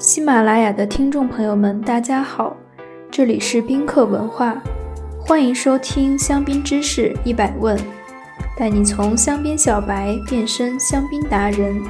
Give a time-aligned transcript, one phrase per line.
[0.00, 2.56] 喜马拉雅的听众朋友们，大家好，
[3.10, 4.56] 这里是宾客文化，
[5.20, 7.78] 欢迎收听香槟知识一百问，
[8.56, 11.82] 带你从香槟小白变身香槟达人。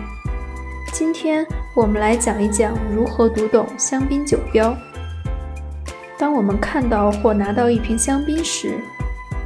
[0.93, 4.77] 今天我们来讲一讲如何读懂香槟酒标。
[6.19, 8.75] 当我们看到或拿到一瓶香槟时，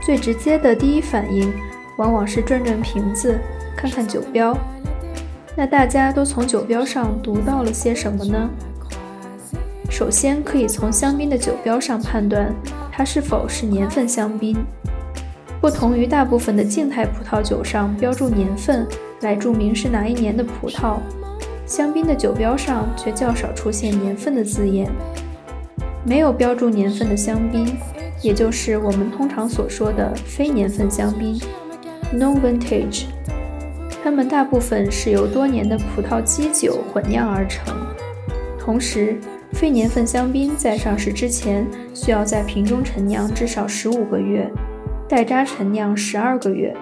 [0.01, 1.52] 最直接的第一反应
[1.98, 3.38] 往往是转转瓶子，
[3.77, 4.56] 看看酒标。
[5.56, 8.50] 那大家都从酒标上读到了些什么呢？
[9.88, 12.52] 首先可以从香槟的酒标上判断
[12.90, 14.56] 它是否是年份香槟。
[15.60, 18.86] 不同于大部分的静态葡萄酒上标注年份
[19.20, 20.98] 来注明是哪一年的葡萄，
[21.66, 24.91] 香槟的酒标上却较少出现年份的字眼。
[26.05, 27.78] 没有标注年份的香槟，
[28.20, 31.41] 也就是我们通常所说的非年份香槟
[32.12, 33.05] （non-vintage）。
[34.04, 37.74] 它们大部分是由多年的葡萄基酒混酿而成。
[38.58, 39.19] 同时，
[39.52, 44.46] 非年份香槟在上市之前需要在瓶中陈酿至少十五个月，
[45.08, 46.77] 待渣陈酿十二个月。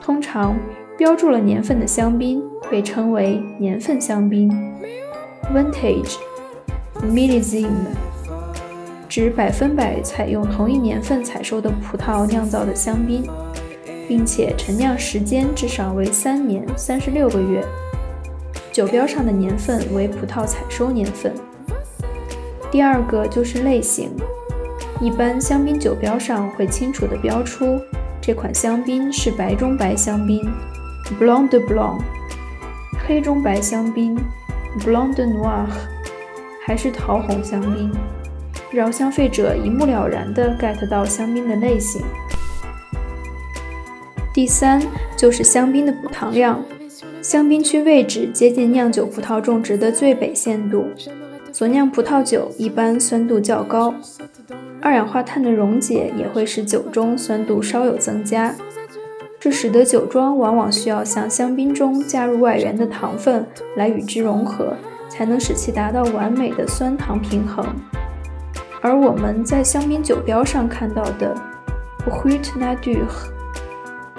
[0.00, 0.56] 通常，
[0.96, 4.50] 标注了年份的香槟被称为年份香槟
[5.54, 6.16] （vintage
[7.00, 7.68] millésime），
[9.08, 13.22] 指百分百采用同一年份采收的葡萄酿造的香槟。
[14.08, 17.62] 并且陈酿时间至少为三年三十六个月，
[18.72, 21.34] 酒标上的年份为葡萄采收年份。
[22.70, 24.10] 第二个就是类型，
[24.98, 27.78] 一般香槟酒标上会清楚地标出
[28.20, 30.50] 这款香槟是白中白香槟
[31.20, 32.00] （Blanc de Blanc），
[33.06, 34.16] 黑中白香槟
[34.80, 35.66] （Blanc de Noir），
[36.64, 37.90] 还是桃红香槟，
[38.70, 42.02] 让消费者一目了然地 get 到香槟的类型。
[44.38, 44.80] 第三
[45.16, 46.62] 就是香槟的补糖量，
[47.20, 50.86] 香槟区位置接近酿酒葡萄种植的最北限度，
[51.50, 53.92] 所酿葡萄酒一般酸度较高，
[54.80, 58.54] 二氧化碳的溶解也会使酒中酸度稍有增加，
[59.40, 63.44] 这使得酒庄往往需要向香槟中加入外源的糖分
[63.74, 64.72] 来与之融合，
[65.08, 67.66] 才能使其达到完美的酸糖平衡。
[68.80, 71.34] 而我们在香槟酒标上看到的
[72.04, 73.37] b u t Nadur。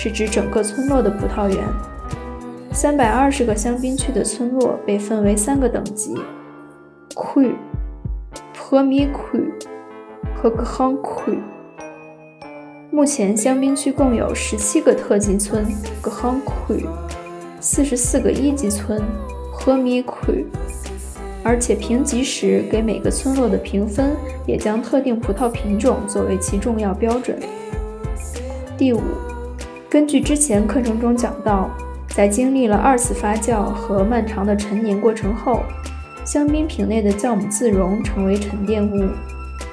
[0.01, 1.57] 是指整个村落的葡萄园。
[2.71, 6.15] 三百二十个香槟区的村落被分为三个等级
[7.13, 7.51] ：cru、
[8.53, 9.51] p r e m i e cru
[10.33, 11.39] 和 Grand Cru。
[12.89, 15.65] 目前香槟区共有十七个特级村
[16.01, 16.87] Grand Cru，
[17.59, 19.03] 四十四个一级村
[19.51, 20.45] p r e m i e cru）
[21.43, 24.15] 而且评级时给每个村落的评分
[24.47, 27.37] 也将特定葡萄品种作为其重要标准。
[28.77, 29.01] 第五。
[29.89, 31.67] 根据之前课程中讲到，
[32.09, 35.63] 在经历了二次发酵和漫长的陈年过程后，
[36.23, 39.09] 香槟瓶内的酵母自溶成为沉淀物，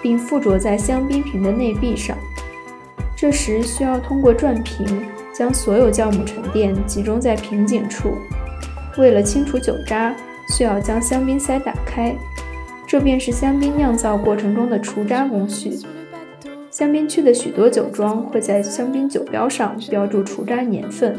[0.01, 2.17] 并附着在香槟瓶的内壁上。
[3.15, 8.17] 这时需要通过转瓶将所有酵母沉淀集中在瓶颈处。
[8.97, 10.17] 为了清除酒渣，
[10.49, 12.17] 需要将香槟塞打开，
[12.87, 15.79] 这便是香槟酿造过程中的除渣工序。
[16.77, 21.19] 香槟区的许多酒庄会在香槟酒标上标注除渣年份，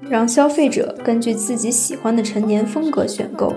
[0.00, 3.54] 让消费者根据自己喜欢的陈年风格选购。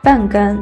[0.03, 0.61] 半干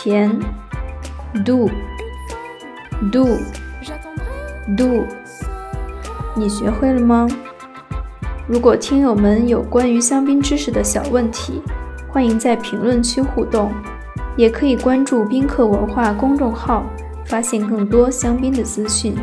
[0.00, 0.30] 甜
[1.44, 1.66] ，do，do，do，
[6.36, 7.26] 你学会了吗？
[8.46, 11.60] 如果听友们有关于香槟知识的小问题，
[12.08, 13.72] 欢迎在评论区互动，
[14.36, 16.84] 也可以关注宾客文化公众号，
[17.26, 19.16] 发现更多香槟的资讯。